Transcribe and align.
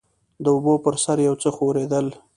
د 0.43 0.45
اوبو 0.55 0.73
پر 0.83 0.95
سر 1.03 1.17
يو 1.27 1.35
څه 1.41 1.49
ښورېدل. 1.55 2.07